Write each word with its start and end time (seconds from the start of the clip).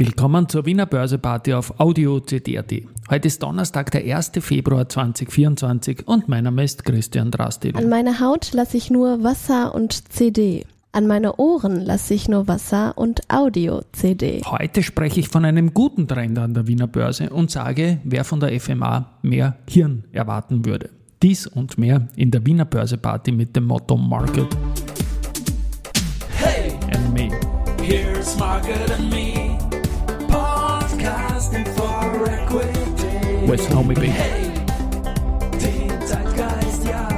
Willkommen 0.00 0.48
zur 0.48 0.64
Wiener 0.64 0.86
Börseparty 0.86 1.54
auf 1.54 1.80
Audio 1.80 2.20
CD.at. 2.20 2.72
Heute 3.10 3.26
ist 3.26 3.42
Donnerstag, 3.42 3.90
der 3.90 4.16
1. 4.16 4.30
Februar 4.38 4.88
2024 4.88 6.06
und 6.06 6.28
mein 6.28 6.44
Name 6.44 6.62
ist 6.62 6.84
Christian 6.84 7.32
Drastil. 7.32 7.76
An 7.76 7.88
meine 7.88 8.20
Haut 8.20 8.52
lasse 8.52 8.76
ich 8.76 8.92
nur 8.92 9.24
Wasser 9.24 9.74
und 9.74 10.12
CD. 10.12 10.64
An 10.92 11.08
meine 11.08 11.34
Ohren 11.38 11.80
lasse 11.84 12.14
ich 12.14 12.28
nur 12.28 12.46
Wasser 12.46 12.96
und 12.96 13.22
Audio-CD. 13.28 14.42
Heute 14.46 14.84
spreche 14.84 15.18
ich 15.18 15.30
von 15.30 15.44
einem 15.44 15.74
guten 15.74 16.06
Trend 16.06 16.38
an 16.38 16.54
der 16.54 16.68
Wiener 16.68 16.86
Börse 16.86 17.30
und 17.30 17.50
sage, 17.50 17.98
wer 18.04 18.22
von 18.22 18.38
der 18.38 18.60
FMA 18.60 19.18
mehr 19.22 19.56
Hirn 19.68 20.04
erwarten 20.12 20.64
würde. 20.64 20.90
Dies 21.24 21.48
und 21.48 21.76
mehr 21.76 22.06
in 22.14 22.30
der 22.30 22.46
Wiener 22.46 22.66
Börseparty 22.66 23.32
mit 23.32 23.56
dem 23.56 23.64
Motto 23.64 23.96
Market 23.96 24.46
Hey, 26.36 26.74
and 26.94 27.12
Me. 27.12 27.30
here's 27.82 28.38
Market 28.38 28.92
and 28.96 29.10
Me. 29.10 29.37
With 33.48 33.74
Homie 33.74 33.94
B. 33.94 34.08
Hey, 34.08 34.50
den 35.52 36.06
Zeitgeist, 36.06 36.86
ja. 36.86 37.08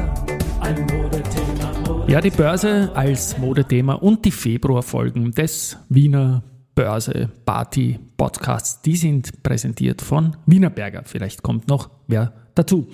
Ein 0.61 0.87
Modethema, 0.87 1.73
Mode. 1.89 2.13
Ja, 2.13 2.21
die 2.21 2.31
Börse 2.31 2.93
als 2.95 3.37
Modethema 3.37 3.95
und 3.95 4.25
die 4.25 4.31
Februarfolgen 4.31 5.33
des 5.33 5.77
Wiener 5.89 6.45
Börse 6.77 7.31
Party 7.45 7.99
Podcasts, 8.17 8.81
die 8.81 8.95
sind 8.95 9.43
präsentiert 9.43 10.03
von 10.03 10.37
Wienerberger. 10.47 11.03
Vielleicht 11.05 11.43
kommt 11.43 11.67
noch 11.67 11.91
wer 12.07 12.33
dazu. 12.55 12.87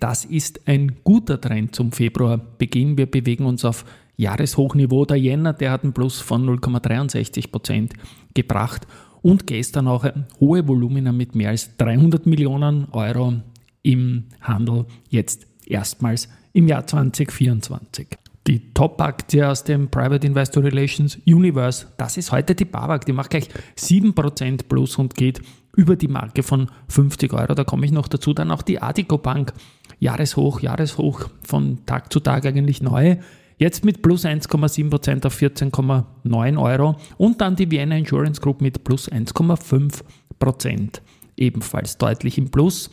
Das 0.00 0.24
ist 0.24 0.66
ein 0.66 0.96
guter 1.04 1.40
Trend 1.40 1.76
zum 1.76 1.92
Februarbeginn. 1.92 2.98
Wir 2.98 3.06
bewegen 3.06 3.46
uns 3.46 3.64
auf 3.64 3.84
Jahreshochniveau. 4.16 5.04
Der 5.04 5.18
Jänner, 5.18 5.52
der 5.52 5.70
hat 5.70 5.84
einen 5.84 5.92
Plus 5.92 6.20
von 6.20 6.44
0,63 6.44 7.52
Prozent 7.52 7.92
gebracht 8.34 8.88
und 9.22 9.46
gestern 9.46 9.86
auch 9.86 10.04
hohe 10.40 10.66
Volumina 10.66 11.12
mit 11.12 11.36
mehr 11.36 11.50
als 11.50 11.76
300 11.76 12.26
Millionen 12.26 12.88
Euro 12.90 13.34
im 13.82 14.24
Handel, 14.40 14.86
jetzt 15.08 15.46
erstmals 15.66 16.28
im 16.52 16.66
Jahr 16.66 16.84
2024. 16.84 18.08
Die 18.46 18.72
Top-Aktie 18.74 19.48
aus 19.48 19.64
dem 19.64 19.88
Private 19.90 20.24
Investor 20.24 20.62
Relations 20.62 21.18
Universe, 21.26 21.88
das 21.96 22.16
ist 22.16 22.30
heute 22.30 22.54
die 22.54 22.64
BAWAG. 22.64 23.04
Die 23.04 23.12
macht 23.12 23.30
gleich 23.30 23.48
7% 23.76 24.68
plus 24.68 24.98
und 24.98 25.16
geht 25.16 25.40
über 25.74 25.96
die 25.96 26.06
Marke 26.06 26.44
von 26.44 26.70
50 26.88 27.32
Euro. 27.32 27.54
Da 27.54 27.64
komme 27.64 27.86
ich 27.86 27.92
noch 27.92 28.06
dazu. 28.06 28.32
Dann 28.34 28.52
auch 28.52 28.62
die 28.62 28.80
Adico 28.80 29.18
Bank, 29.18 29.52
Jahreshoch, 29.98 30.60
Jahreshoch 30.60 31.28
von 31.42 31.84
Tag 31.86 32.12
zu 32.12 32.20
Tag 32.20 32.46
eigentlich 32.46 32.80
neu. 32.80 33.16
Jetzt 33.58 33.84
mit 33.84 34.00
plus 34.00 34.24
1,7% 34.24 35.26
auf 35.26 35.36
14,9 35.36 36.62
Euro. 36.62 36.96
Und 37.16 37.40
dann 37.40 37.56
die 37.56 37.68
Vienna 37.68 37.96
Insurance 37.96 38.40
Group 38.40 38.60
mit 38.60 38.84
plus 38.84 39.10
1,5%. 39.10 41.00
Ebenfalls 41.36 41.98
deutlich 41.98 42.38
im 42.38 42.50
Plus. 42.50 42.90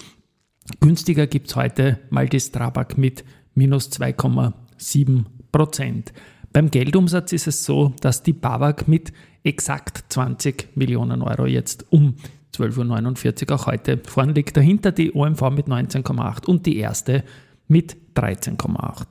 Günstiger 0.79 1.27
gibt 1.27 1.49
es 1.49 1.55
heute 1.55 1.99
mal 2.09 2.27
die 2.27 2.39
Strabag 2.39 2.97
mit 2.97 3.23
minus 3.53 3.91
2,7 3.91 5.25
Prozent. 5.53 6.11
Beim 6.51 6.69
Geldumsatz 6.69 7.31
ist 7.31 7.47
es 7.47 7.63
so, 7.63 7.93
dass 8.01 8.21
die 8.23 8.33
BAWAG 8.33 8.87
mit 8.87 9.13
exakt 9.43 10.03
20 10.09 10.75
Millionen 10.75 11.21
Euro 11.21 11.45
jetzt 11.45 11.85
um 11.91 12.15
12.49 12.53 13.49
Uhr 13.49 13.55
auch 13.55 13.67
heute 13.67 13.99
vorn 14.05 14.35
liegt. 14.35 14.57
Dahinter 14.57 14.91
die 14.91 15.13
OMV 15.13 15.41
mit 15.51 15.67
19,8 15.67 16.45
und 16.45 16.65
die 16.65 16.77
erste 16.77 17.23
mit 17.67 17.95
13,8. 18.15 19.05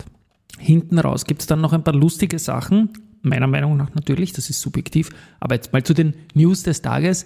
Hinten 0.59 0.99
raus 0.99 1.25
gibt 1.25 1.41
es 1.41 1.47
dann 1.47 1.61
noch 1.61 1.73
ein 1.73 1.83
paar 1.83 1.95
lustige 1.95 2.39
Sachen. 2.39 2.91
Meiner 3.23 3.47
Meinung 3.47 3.77
nach 3.77 3.95
natürlich, 3.95 4.33
das 4.33 4.51
ist 4.51 4.61
subjektiv. 4.61 5.11
Aber 5.41 5.55
jetzt 5.55 5.73
mal 5.73 5.83
zu 5.83 5.95
den 5.95 6.15
News 6.35 6.63
des 6.63 6.83
Tages. 6.83 7.25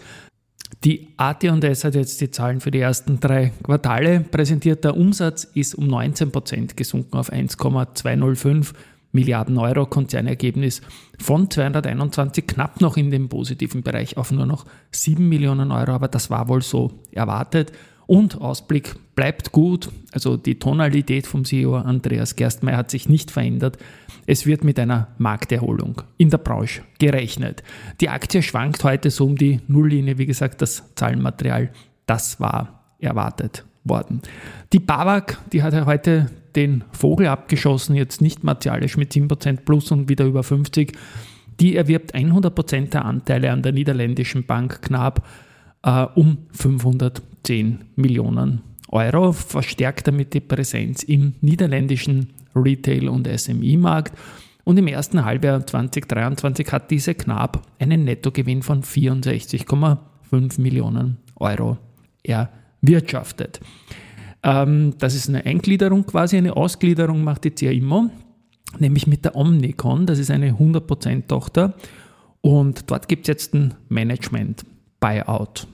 Die 0.85 1.09
AT&S 1.17 1.85
hat 1.85 1.95
jetzt 1.95 2.21
die 2.21 2.31
Zahlen 2.31 2.61
für 2.61 2.71
die 2.71 2.81
ersten 2.81 3.21
drei 3.21 3.53
Quartale 3.63 4.21
präsentiert. 4.21 4.85
Der 4.85 4.97
Umsatz 4.97 5.45
ist 5.45 5.75
um 5.75 5.87
19% 5.87 6.75
gesunken 6.75 7.17
auf 7.17 7.31
1,205 7.31 8.73
Milliarden 9.17 9.59
Euro. 9.59 9.87
Konzernergebnis 9.87 10.81
von 11.19 11.51
221 11.51 12.47
knapp 12.47 12.81
noch 12.81 12.97
in 12.97 13.11
dem 13.11 13.29
positiven 13.29 13.83
Bereich 13.83 14.17
auf 14.17 14.31
nur 14.31 14.47
noch 14.47 14.65
7 14.93 15.29
Millionen 15.29 15.73
Euro. 15.73 15.91
Aber 15.91 16.07
das 16.07 16.31
war 16.31 16.47
wohl 16.47 16.63
so 16.63 16.93
erwartet. 17.11 17.73
Und 18.07 18.41
Ausblick 18.41 18.95
bleibt 19.17 19.51
gut. 19.51 19.91
Also 20.13 20.37
die 20.37 20.61
Tonalität 20.61 21.27
vom 21.27 21.45
CEO 21.45 21.75
Andreas 21.75 22.37
Gerstmeier 22.37 22.77
hat 22.77 22.93
sich 22.93 23.09
nicht 23.09 23.33
verändert. 23.33 23.79
Es 24.27 24.47
wird 24.47 24.63
mit 24.63 24.79
einer 24.79 25.09
Markterholung 25.19 26.03
in 26.17 26.31
der 26.31 26.39
Branche 26.39 26.83
gerechnet. 27.01 27.65
Die 28.01 28.09
Aktie 28.09 28.45
schwankt 28.45 28.85
heute 28.85 29.11
so 29.11 29.25
um 29.25 29.35
die 29.35 29.61
Nulllinie. 29.67 30.19
Wie 30.19 30.27
gesagt, 30.27 30.63
das 30.63 30.85
Zahlenmaterial, 30.95 31.73
das 32.07 32.39
war 32.39 32.85
erwartet 33.01 33.65
worden. 33.89 34.23
Die 34.73 34.79
BAWAG, 34.79 35.39
die 35.53 35.63
hat 35.63 35.73
ja 35.73 35.87
heute 35.87 36.31
den 36.55 36.85
Vogel 36.93 37.29
abgeschossen, 37.29 37.95
jetzt 37.97 38.21
nicht 38.21 38.43
martialisch 38.43 38.97
mit 38.97 39.13
7% 39.13 39.59
plus 39.65 39.91
und 39.93 40.09
wieder 40.09 40.25
über 40.25 40.43
50. 40.43 40.93
Die 41.61 41.77
erwirbt 41.77 42.15
100% 42.15 42.91
der 42.91 43.05
Anteile 43.05 43.51
an 43.51 43.63
der 43.63 43.73
niederländischen 43.73 44.45
Bank 44.45 44.83
knapp 44.83 45.27
äh, 45.83 46.07
um 46.15 46.39
510 46.53 47.85
Millionen 47.97 48.63
Euro, 48.89 49.33
verstärkt 49.33 50.07
damit 50.07 50.35
die 50.35 50.41
Präsenz 50.41 51.03
im 51.03 51.35
niederländischen 51.41 52.31
Retail- 52.55 53.09
und 53.09 53.27
SMI-Markt. 53.27 54.17
Und 54.65 54.79
im 54.79 54.87
ersten 54.89 55.25
Halbjahr 55.25 55.65
2023 55.67 56.73
hat 56.73 56.91
diese 56.91 57.15
knapp 57.15 57.63
einen 57.79 58.05
Nettogewinn 58.05 58.63
von 58.63 58.83
64,5 58.83 60.61
Millionen 60.61 61.19
Euro 61.37 61.79
erwirtschaftet. 62.87 63.61
Ähm, 64.43 64.95
das 64.99 65.15
ist 65.15 65.29
eine 65.29 65.45
Eingliederung 65.45 66.07
quasi, 66.07 66.37
eine 66.37 66.57
Ausgliederung 66.57 67.25
macht 67.25 67.45
die 67.45 67.51
CAIMO, 67.51 68.11
nämlich 68.79 69.07
mit 69.07 69.25
der 69.25 69.35
Omnicon, 69.35 70.07
das 70.07 70.19
ist 70.19 70.31
eine 70.31 70.53
100% 70.53 71.27
Tochter. 71.27 71.75
Und 72.41 72.91
dort 72.91 73.09
gibt 73.09 73.23
es 73.23 73.29
jetzt 73.29 73.55
ein 73.55 73.75
Management-Buyout. 73.89 75.67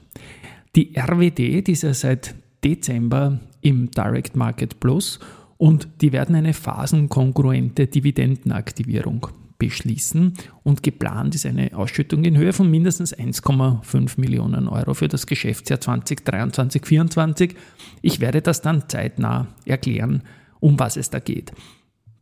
Die 0.75 0.97
RWD, 0.97 1.67
die 1.67 1.71
ist 1.71 1.83
ja 1.83 1.93
seit 1.93 2.33
Dezember 2.63 3.39
im 3.61 3.91
Direct 3.91 4.35
Market 4.35 4.79
Plus 4.79 5.19
und 5.57 5.87
die 6.01 6.11
werden 6.11 6.35
eine 6.35 6.53
phasenkongruente 6.53 7.87
Dividendenaktivierung 7.87 9.27
beschließen 9.67 10.33
und 10.63 10.83
geplant 10.83 11.35
ist 11.35 11.45
eine 11.45 11.73
Ausschüttung 11.73 12.25
in 12.25 12.35
Höhe 12.37 12.51
von 12.51 12.69
mindestens 12.69 13.15
1,5 13.15 14.19
Millionen 14.19 14.67
Euro 14.67 14.93
für 14.93 15.07
das 15.07 15.25
Geschäftsjahr 15.25 15.79
2023-2024. 15.79 17.55
Ich 18.01 18.19
werde 18.19 18.41
das 18.41 18.61
dann 18.61 18.89
zeitnah 18.89 19.47
erklären, 19.65 20.23
um 20.59 20.77
was 20.79 20.97
es 20.97 21.09
da 21.09 21.19
geht. 21.19 21.53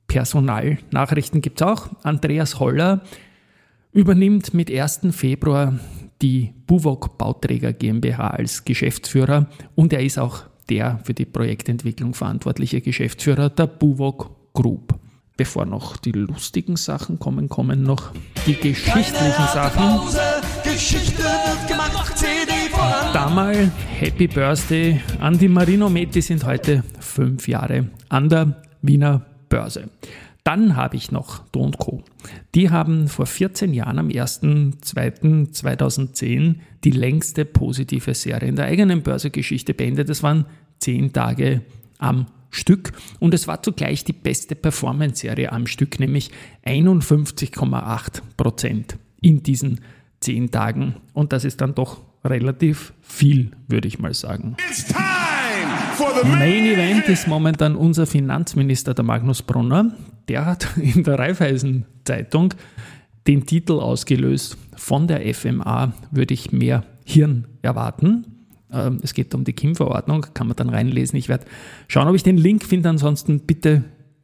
Personalnachrichten 0.05 1.41
gibt 1.41 1.61
es 1.61 1.67
auch. 1.67 1.89
Andreas 2.03 2.59
Holler 2.59 3.01
übernimmt 3.91 4.53
mit 4.53 4.69
1. 4.69 5.07
Februar 5.11 5.79
die 6.21 6.53
Buwok 6.67 7.17
Bauträger 7.17 7.73
GmbH 7.73 8.27
als 8.27 8.65
Geschäftsführer 8.65 9.47
und 9.73 9.93
er 9.93 10.03
ist 10.03 10.19
auch 10.19 10.43
der 10.69 10.99
für 11.03 11.15
die 11.15 11.25
Projektentwicklung 11.25 12.13
verantwortliche 12.13 12.81
Geschäftsführer 12.81 13.49
der 13.49 13.65
Buwok 13.65 14.53
Group. 14.53 14.93
Bevor 15.41 15.65
noch 15.65 15.97
die 15.97 16.11
lustigen 16.11 16.75
Sachen 16.75 17.17
kommen, 17.17 17.49
kommen 17.49 17.81
noch 17.81 18.11
die 18.45 18.53
geschichtlichen 18.53 19.47
Sachen. 19.51 19.99
Geschichte 20.63 21.23
wird 21.23 21.67
gemacht, 21.67 22.15
CD 22.15 22.51
voran. 22.69 23.71
Happy 23.97 24.27
Birthday 24.27 25.01
an 25.19 25.39
die 25.39 25.47
Marino 25.47 25.89
Med, 25.89 26.13
die 26.13 26.21
sind 26.21 26.45
heute 26.45 26.83
fünf 26.99 27.47
Jahre 27.47 27.87
an 28.09 28.29
der 28.29 28.61
Wiener 28.83 29.25
Börse. 29.49 29.89
Dann 30.43 30.75
habe 30.75 30.95
ich 30.95 31.11
noch 31.11 31.39
Do 31.47 31.71
Co. 31.71 32.03
Die 32.53 32.69
haben 32.69 33.07
vor 33.07 33.25
14 33.25 33.73
Jahren 33.73 33.97
am 33.97 34.09
1.2.2010 34.09 36.57
die 36.83 36.91
längste 36.91 37.45
positive 37.45 38.13
Serie 38.13 38.47
in 38.47 38.57
der 38.57 38.65
eigenen 38.65 39.01
Börsegeschichte 39.01 39.73
beendet. 39.73 40.07
Das 40.07 40.21
waren 40.21 40.45
10 40.81 41.13
Tage 41.13 41.61
am 41.97 42.27
Stück 42.51 42.91
und 43.19 43.33
es 43.33 43.47
war 43.47 43.63
zugleich 43.63 44.03
die 44.03 44.13
beste 44.13 44.55
Performance-Serie 44.55 45.51
am 45.51 45.65
Stück, 45.65 45.99
nämlich 45.99 46.31
51,8 46.65 48.21
Prozent 48.37 48.97
in 49.21 49.41
diesen 49.41 49.79
10 50.19 50.51
Tagen. 50.51 50.95
Und 51.13 51.33
das 51.33 51.45
ist 51.45 51.61
dann 51.61 51.73
doch 51.73 52.01
relativ 52.23 52.93
viel, 53.01 53.51
würde 53.67 53.87
ich 53.87 53.99
mal 53.99 54.13
sagen. 54.13 54.55
Main 56.23 56.65
Event 56.65 57.07
ist 57.07 57.27
momentan 57.27 57.75
unser 57.75 58.05
Finanzminister, 58.05 58.93
der 58.93 59.03
Magnus 59.03 59.41
Brunner. 59.41 59.91
Der 60.27 60.45
hat 60.45 60.67
in 60.77 61.03
der 61.03 61.17
Raiffeisen 61.17 61.85
Zeitung 62.05 62.53
den 63.27 63.45
Titel 63.45 63.73
ausgelöst. 63.73 64.57
Von 64.75 65.07
der 65.07 65.33
FMA 65.33 65.93
würde 66.11 66.33
ich 66.33 66.51
mehr 66.51 66.83
Hirn 67.05 67.47
erwarten. 67.61 68.40
Ähm, 68.71 68.99
es 69.01 69.13
geht 69.13 69.33
um 69.33 69.43
die 69.43 69.53
KIM-Verordnung, 69.53 70.27
kann 70.33 70.47
man 70.47 70.55
dann 70.55 70.69
reinlesen. 70.69 71.17
Ich 71.17 71.29
werde 71.29 71.45
schauen, 71.87 72.07
ob 72.07 72.15
ich 72.15 72.23
den 72.23 72.37
Link 72.37 72.63
finde. 72.63 72.89
Ansonsten 72.89 73.41
bitte 73.41 73.83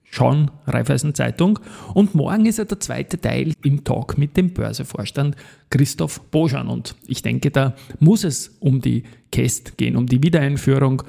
schauen, 0.10 0.52
Raiffeisen 0.66 1.14
Zeitung. 1.14 1.60
Und 1.94 2.16
morgen 2.16 2.46
ist 2.46 2.58
ja 2.58 2.66
der 2.66 2.80
zweite 2.80 3.20
Teil 3.20 3.54
im 3.64 3.84
Talk 3.84 4.18
mit 4.18 4.38
dem 4.38 4.54
Börsevorstand 4.54 5.36
Christoph 5.70 6.22
Boschan. 6.32 6.68
Und 6.68 6.96
ich 7.08 7.22
denke, 7.22 7.52
da 7.52 7.76
muss 8.00 8.24
es 8.24 8.56
um 8.60 8.82
die 8.82 9.04
Käst 9.32 9.78
gehen, 9.78 9.96
um 9.96 10.08
die 10.08 10.24
Wiedereinführung. 10.24 11.04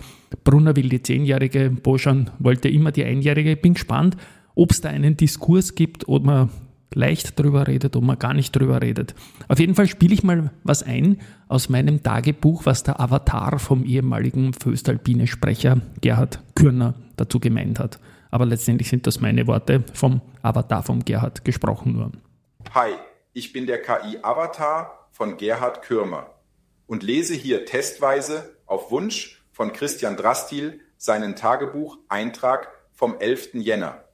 Brunner 0.45 0.77
will 0.77 0.89
die 0.89 1.03
zehnjährige, 1.03 1.71
Boschan 1.71 2.31
wollte 2.39 2.69
immer 2.69 2.93
die 2.93 3.05
einjährige. 3.05 3.53
Ich 3.53 3.63
bin 3.63 3.75
gespannt, 3.75 4.17
ob 4.55 4.73
es 4.73 4.81
da 4.81 4.89
einen 4.89 5.17
Diskurs 5.17 5.75
gibt, 5.75 6.09
ob 6.09 6.25
man 6.25 6.51
leicht 6.95 7.39
drüber 7.39 7.67
redet, 7.67 7.97
ob 7.97 8.03
man 8.03 8.19
gar 8.19 8.35
nicht 8.35 8.55
drüber 8.55 8.83
redet. 8.83 9.15
Auf 9.49 9.59
jeden 9.59 9.75
Fall 9.75 9.87
spiele 9.87 10.15
ich 10.15 10.23
mal 10.23 10.51
was 10.65 10.83
ein 10.83 11.21
aus 11.49 11.69
meinem 11.69 12.03
Tagebuch, 12.03 12.67
was 12.67 12.83
der 12.83 13.01
Avatar 13.01 13.59
vom 13.59 13.85
ehemaligen 13.85 14.53
Föstalpine-Sprecher 14.53 15.81
Gerhard 16.01 16.41
Kürner 16.55 16.95
dazu 17.17 17.41
gemeint 17.41 17.79
hat. 17.79 17.99
Aber 18.31 18.47
letztendlich 18.47 18.89
sind 18.89 19.07
das 19.07 19.21
meine 19.21 19.47
Worte 19.47 19.85
vom 19.95 20.21
Avatar 20.43 20.83
vom 20.83 21.05
Gerhard 21.05 21.45
gesprochen 21.45 21.93
nur. 21.93 22.13
Hi, 22.75 22.93
ich 23.33 23.53
bin 23.53 23.67
der 23.67 23.81
KI-Avatar 23.81 25.09
von 25.13 25.37
Gerhard 25.37 25.83
Kürmer 25.83 26.35
und 26.87 27.03
lese 27.03 27.35
hier 27.35 27.65
testweise 27.65 28.57
auf 28.67 28.91
Wunsch 28.91 29.43
von 29.53 29.73
Christian 29.73 30.17
Drastil 30.17 30.81
seinen 30.97 31.37
Tagebuch-Eintrag 31.37 32.69
vom 32.93 33.17
11. 33.19 33.55
Jänner. 33.55 34.05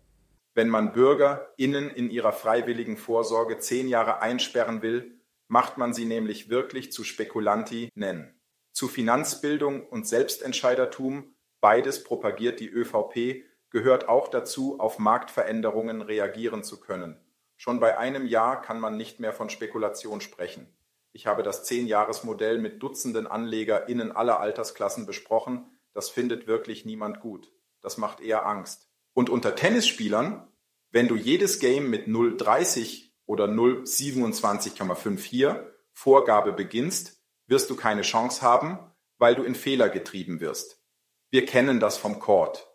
Wenn 0.54 0.68
man 0.68 0.92
BürgerInnen 0.92 1.90
in 1.90 2.10
ihrer 2.10 2.32
freiwilligen 2.32 2.96
Vorsorge 2.96 3.58
zehn 3.58 3.88
Jahre 3.88 4.22
einsperren 4.22 4.82
will, 4.82 5.18
macht 5.48 5.78
man 5.78 5.92
sie 5.92 6.04
nämlich 6.04 6.48
wirklich 6.48 6.92
zu 6.92 7.04
Spekulanti 7.04 7.90
nennen. 7.94 8.40
Zu 8.72 8.88
Finanzbildung 8.88 9.86
und 9.86 10.06
Selbstentscheidertum, 10.06 11.34
beides 11.60 12.04
propagiert 12.04 12.60
die 12.60 12.68
ÖVP 12.68 13.44
gehört 13.74 14.08
auch 14.08 14.28
dazu, 14.28 14.78
auf 14.78 15.00
Marktveränderungen 15.00 16.00
reagieren 16.00 16.62
zu 16.62 16.78
können. 16.78 17.20
Schon 17.56 17.80
bei 17.80 17.98
einem 17.98 18.24
Jahr 18.24 18.62
kann 18.62 18.78
man 18.78 18.96
nicht 18.96 19.18
mehr 19.18 19.32
von 19.32 19.50
Spekulation 19.50 20.20
sprechen. 20.20 20.72
Ich 21.10 21.26
habe 21.26 21.42
das 21.42 21.64
Zehn-Jahres-Modell 21.64 22.58
mit 22.58 22.80
Dutzenden 22.80 23.26
AnlegerInnen 23.26 24.12
aller 24.12 24.38
Altersklassen 24.38 25.06
besprochen. 25.06 25.66
Das 25.92 26.08
findet 26.08 26.46
wirklich 26.46 26.84
niemand 26.84 27.18
gut. 27.18 27.50
Das 27.80 27.98
macht 27.98 28.20
eher 28.20 28.46
Angst. 28.46 28.88
Und 29.14 29.30
unter 29.30 29.56
Tennisspielern, 29.56 30.46
wenn 30.90 31.08
du 31.08 31.16
jedes 31.16 31.60
Game 31.60 31.88
mit 31.88 32.06
0,30 32.06 33.12
oder 33.26 33.46
0,27,54 33.46 35.64
Vorgabe 35.92 36.52
beginnst, 36.52 37.22
wirst 37.46 37.70
du 37.70 37.76
keine 37.76 38.02
Chance 38.02 38.42
haben, 38.42 38.78
weil 39.18 39.34
du 39.34 39.44
in 39.44 39.54
Fehler 39.54 39.88
getrieben 39.88 40.40
wirst. 40.40 40.84
Wir 41.30 41.46
kennen 41.46 41.80
das 41.80 41.96
vom 41.96 42.18
Court. 42.18 42.68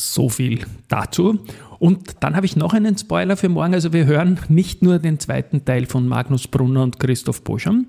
So 0.00 0.28
viel 0.28 0.60
dazu. 0.86 1.40
Und 1.80 2.16
dann 2.20 2.36
habe 2.36 2.46
ich 2.46 2.54
noch 2.54 2.72
einen 2.72 2.96
Spoiler 2.96 3.36
für 3.36 3.48
morgen. 3.48 3.74
Also 3.74 3.92
wir 3.92 4.06
hören 4.06 4.38
nicht 4.48 4.80
nur 4.80 5.00
den 5.00 5.18
zweiten 5.18 5.64
Teil 5.64 5.86
von 5.86 6.06
Magnus 6.06 6.46
Brunner 6.46 6.84
und 6.84 7.00
Christoph 7.00 7.42
Boscham, 7.42 7.86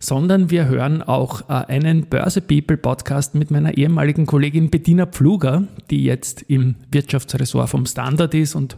sondern 0.00 0.50
wir 0.50 0.66
hören 0.66 1.02
auch 1.02 1.42
äh, 1.42 1.52
einen 1.52 2.06
Börse 2.06 2.40
People 2.40 2.76
Podcast 2.76 3.36
mit 3.36 3.52
meiner 3.52 3.78
ehemaligen 3.78 4.26
Kollegin 4.26 4.70
Bettina 4.70 5.06
Pfluger, 5.06 5.68
die 5.88 6.02
jetzt 6.02 6.42
im 6.48 6.74
Wirtschaftsressort 6.90 7.68
vom 7.68 7.86
Standard 7.86 8.34
ist 8.34 8.56
und 8.56 8.76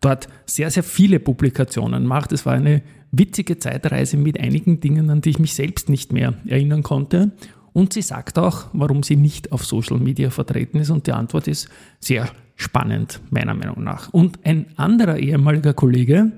dort 0.00 0.28
sehr, 0.46 0.70
sehr 0.70 0.84
viele 0.84 1.18
Publikationen 1.18 2.06
macht. 2.06 2.30
Es 2.30 2.46
war 2.46 2.54
eine 2.54 2.82
witzige 3.10 3.58
Zeitreise 3.58 4.16
mit 4.16 4.38
einigen 4.38 4.78
Dingen, 4.78 5.10
an 5.10 5.20
die 5.20 5.30
ich 5.30 5.40
mich 5.40 5.54
selbst 5.54 5.88
nicht 5.88 6.12
mehr 6.12 6.34
erinnern 6.46 6.84
konnte. 6.84 7.32
Und 7.72 7.92
sie 7.92 8.02
sagt 8.02 8.38
auch, 8.38 8.66
warum 8.72 9.02
sie 9.02 9.16
nicht 9.16 9.52
auf 9.52 9.64
Social 9.64 9.98
Media 9.98 10.30
vertreten 10.30 10.78
ist. 10.78 10.90
Und 10.90 11.06
die 11.06 11.12
Antwort 11.12 11.48
ist 11.48 11.68
sehr 12.00 12.28
spannend, 12.56 13.20
meiner 13.30 13.54
Meinung 13.54 13.82
nach. 13.84 14.12
Und 14.12 14.44
ein 14.44 14.66
anderer 14.76 15.18
ehemaliger 15.18 15.72
Kollege, 15.72 16.32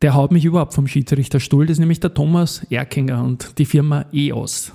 der 0.00 0.14
haut 0.14 0.32
mich 0.32 0.44
überhaupt 0.44 0.74
vom 0.74 0.86
Schiedsrichterstuhl, 0.86 1.66
das 1.66 1.74
ist 1.74 1.80
nämlich 1.80 2.00
der 2.00 2.14
Thomas 2.14 2.64
Erkinger 2.70 3.22
und 3.22 3.58
die 3.58 3.66
Firma 3.66 4.06
EOS. 4.12 4.72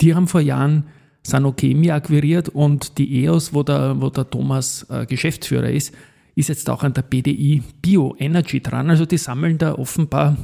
Die 0.00 0.14
haben 0.14 0.28
vor 0.28 0.40
Jahren 0.40 0.84
Sanochemie 1.22 1.90
akquiriert 1.90 2.48
und 2.48 2.98
die 2.98 3.24
EOS, 3.24 3.52
wo 3.52 3.62
der, 3.62 4.00
wo 4.00 4.10
der 4.10 4.28
Thomas 4.28 4.86
äh, 4.88 5.06
Geschäftsführer 5.06 5.70
ist, 5.70 5.94
ist 6.34 6.48
jetzt 6.48 6.70
auch 6.70 6.84
an 6.84 6.94
der 6.94 7.02
BDI 7.02 7.62
Bioenergy 7.82 8.60
dran. 8.60 8.90
Also 8.90 9.04
die 9.04 9.18
sammeln 9.18 9.58
da 9.58 9.74
offenbar 9.74 10.36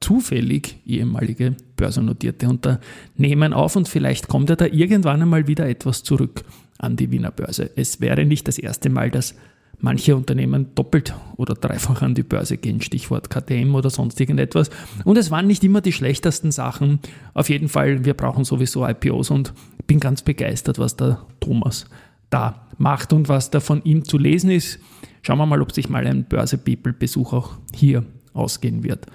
zufällig 0.00 0.78
ehemalige 0.86 1.56
börsennotierte 1.80 2.46
Unternehmen 2.46 3.54
auf 3.54 3.74
und 3.74 3.88
vielleicht 3.88 4.28
kommt 4.28 4.50
ja 4.50 4.56
da 4.56 4.66
irgendwann 4.66 5.22
einmal 5.22 5.46
wieder 5.46 5.66
etwas 5.66 6.02
zurück 6.02 6.44
an 6.78 6.96
die 6.96 7.10
Wiener 7.10 7.30
Börse. 7.30 7.70
Es 7.74 8.00
wäre 8.00 8.26
nicht 8.26 8.46
das 8.48 8.58
erste 8.58 8.90
Mal, 8.90 9.10
dass 9.10 9.34
manche 9.78 10.14
Unternehmen 10.14 10.74
doppelt 10.74 11.14
oder 11.36 11.54
dreifach 11.54 12.02
an 12.02 12.14
die 12.14 12.22
Börse 12.22 12.58
gehen, 12.58 12.82
Stichwort 12.82 13.30
KTM 13.30 13.74
oder 13.74 13.88
sonst 13.88 14.20
irgendetwas. 14.20 14.68
Und 15.04 15.16
es 15.16 15.30
waren 15.30 15.46
nicht 15.46 15.64
immer 15.64 15.80
die 15.80 15.92
schlechtesten 15.92 16.52
Sachen. 16.52 17.00
Auf 17.32 17.48
jeden 17.48 17.70
Fall, 17.70 18.04
wir 18.04 18.12
brauchen 18.12 18.44
sowieso 18.44 18.86
IPOs 18.86 19.30
und 19.30 19.54
bin 19.86 20.00
ganz 20.00 20.20
begeistert, 20.20 20.78
was 20.78 20.96
der 20.96 21.24
Thomas 21.40 21.86
da 22.28 22.66
macht 22.76 23.14
und 23.14 23.30
was 23.30 23.50
da 23.50 23.60
von 23.60 23.82
ihm 23.84 24.04
zu 24.04 24.18
lesen 24.18 24.50
ist. 24.50 24.78
Schauen 25.22 25.38
wir 25.38 25.46
mal, 25.46 25.62
ob 25.62 25.72
sich 25.72 25.88
mal 25.88 26.06
ein 26.06 26.24
Börse 26.24 26.58
People 26.58 26.92
Besuch 26.92 27.32
auch 27.32 27.52
hier 27.74 28.04
ausgehen 28.34 28.84
wird. 28.84 29.06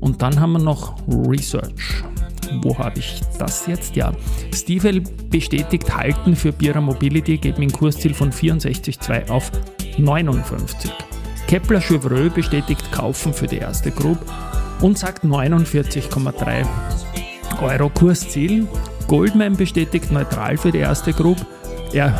Und 0.00 0.22
dann 0.22 0.40
haben 0.40 0.52
wir 0.52 0.58
noch 0.58 0.96
Research. 1.08 2.04
Wo 2.62 2.76
habe 2.78 2.98
ich 2.98 3.20
das 3.38 3.66
jetzt? 3.66 3.96
Ja, 3.96 4.12
Stiefel 4.54 5.02
bestätigt 5.30 5.94
Halten 5.94 6.36
für 6.36 6.52
Bira 6.52 6.80
Mobility, 6.80 7.38
geht 7.38 7.58
mit 7.58 7.70
dem 7.70 7.76
Kursziel 7.76 8.14
von 8.14 8.30
64,2 8.30 9.28
auf 9.30 9.50
59. 9.98 10.90
Kepler 11.46 11.80
Chevreux 11.80 12.32
bestätigt 12.32 12.90
Kaufen 12.92 13.32
für 13.32 13.46
die 13.46 13.58
erste 13.58 13.90
Group 13.90 14.18
und 14.80 14.98
sagt 14.98 15.24
49,3 15.24 16.66
Euro 17.62 17.88
Kursziel. 17.88 18.66
Goldman 19.06 19.56
bestätigt 19.56 20.10
neutral 20.10 20.56
für 20.56 20.72
die 20.72 20.78
erste 20.78 21.12
Group. 21.12 21.38
Er 21.92 22.18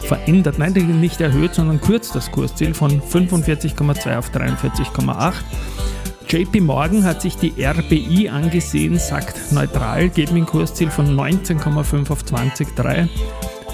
verändert, 0.00 0.58
nein, 0.58 0.72
nicht 0.72 1.20
erhöht, 1.20 1.54
sondern 1.54 1.80
kürzt 1.80 2.14
das 2.14 2.30
Kursziel 2.30 2.74
von 2.74 3.00
45,2 3.00 4.18
auf 4.18 4.30
43,8. 4.30 5.32
JP 6.32 6.62
Morgan 6.62 7.04
hat 7.04 7.20
sich 7.20 7.36
die 7.36 7.52
RBI 7.62 8.30
angesehen, 8.30 8.98
sagt 8.98 9.52
neutral, 9.52 10.04
mit 10.04 10.16
dem 10.16 10.46
Kursziel 10.46 10.88
von 10.88 11.14
19,5 11.14 12.10
auf 12.10 12.24
20,3. 12.24 13.06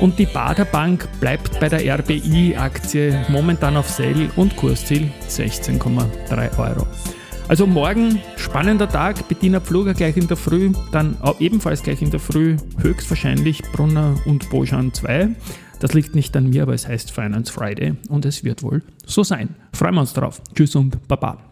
Und 0.01 0.19
die 0.19 0.27
Bader 0.27 0.65
Bank 0.65 1.09
bleibt 1.21 1.61
bei 1.61 1.69
der 1.69 1.87
RBI-Aktie 2.01 3.27
momentan 3.29 3.77
auf 3.77 3.89
Sale 3.89 4.29
und 4.35 4.57
Kursziel 4.57 5.09
16,3 5.29 6.59
Euro. 6.59 6.85
Also 7.47 7.65
morgen 7.65 8.21
spannender 8.37 8.89
Tag, 8.89 9.29
Bettina 9.29 9.61
Pfluger 9.61 9.95
gleich 9.95 10.17
in 10.17 10.27
der 10.27 10.37
Früh, 10.37 10.73
dann 10.91 11.17
ebenfalls 11.39 11.85
gleich 11.85 12.03
in 12.03 12.11
der 12.11 12.19
Früh 12.19 12.57
höchstwahrscheinlich 12.79 13.63
Brunner 13.71 14.17
und 14.27 14.51
Bojan 14.51 14.93
2. 14.93 15.29
Das 15.79 15.95
liegt 15.95 16.17
nicht 16.17 16.37
an 16.37 16.51
mir, 16.51 16.65
aber 16.65 16.75
es 16.75 16.89
heißt 16.89 17.13
Finance 17.13 17.53
Friday 17.53 17.95
und 18.09 18.25
es 18.25 18.43
wird 18.43 18.65
wohl 18.65 18.83
so 19.07 19.23
sein. 19.23 19.55
Freuen 19.73 19.95
wir 19.95 20.01
uns 20.01 20.13
drauf. 20.13 20.43
Tschüss 20.57 20.75
und 20.75 21.07
Baba. 21.07 21.48